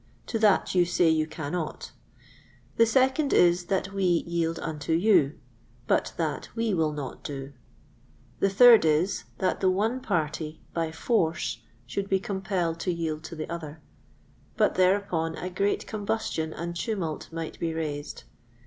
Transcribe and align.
To 0.25 0.39
that 0.39 0.73
you 0.73 0.83
say 0.83 1.09
you 1.11 1.27
cannot. 1.27 1.91
The 2.77 2.87
second 2.87 3.33
is, 3.33 3.65
that 3.65 3.93
we 3.93 4.03
yield 4.25 4.57
unto 4.57 4.93
you; 4.93 5.37
but 5.85 6.13
that 6.17 6.49
we 6.55 6.73
will 6.73 6.91
not 6.91 7.23
do. 7.23 7.53
The 8.39 8.49
third 8.49 8.83
is, 8.83 9.25
that 9.37 9.59
the 9.59 9.69
one 9.69 9.99
party, 10.01 10.59
by 10.73 10.91
force, 10.91 11.61
should 11.85 12.09
be 12.09 12.19
compelled 12.19 12.79
to 12.79 12.91
yield 12.91 13.23
to 13.25 13.35
the 13.35 13.47
other; 13.47 13.79
but 14.57 14.73
thereupon 14.73 15.35
a 15.35 15.51
great 15.51 15.85
combustion 15.85 16.51
and 16.51 16.75
tumult 16.75 17.31
might 17.31 17.59
be 17.59 17.71
raised. 17.71 18.23